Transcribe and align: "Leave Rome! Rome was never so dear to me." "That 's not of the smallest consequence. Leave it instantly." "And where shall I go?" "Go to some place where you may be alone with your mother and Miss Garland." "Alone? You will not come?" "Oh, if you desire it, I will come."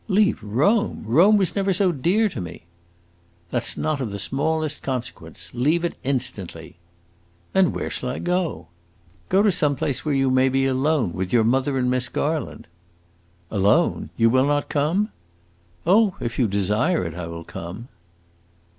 "Leave 0.07 0.41
Rome! 0.41 1.03
Rome 1.05 1.37
was 1.37 1.55
never 1.55 1.71
so 1.71 1.91
dear 1.91 2.27
to 2.27 2.41
me." 2.41 2.63
"That 3.51 3.63
's 3.63 3.77
not 3.77 4.01
of 4.01 4.09
the 4.09 4.17
smallest 4.17 4.81
consequence. 4.81 5.51
Leave 5.53 5.85
it 5.85 5.93
instantly." 6.03 6.77
"And 7.53 7.71
where 7.71 7.91
shall 7.91 8.09
I 8.09 8.17
go?" 8.17 8.69
"Go 9.29 9.43
to 9.43 9.51
some 9.51 9.75
place 9.75 10.03
where 10.03 10.15
you 10.15 10.31
may 10.31 10.49
be 10.49 10.65
alone 10.65 11.13
with 11.13 11.31
your 11.31 11.43
mother 11.43 11.77
and 11.77 11.91
Miss 11.91 12.09
Garland." 12.09 12.65
"Alone? 13.51 14.09
You 14.17 14.31
will 14.31 14.47
not 14.47 14.69
come?" 14.69 15.09
"Oh, 15.85 16.15
if 16.19 16.39
you 16.39 16.47
desire 16.47 17.03
it, 17.05 17.13
I 17.13 17.27
will 17.27 17.43
come." 17.43 17.87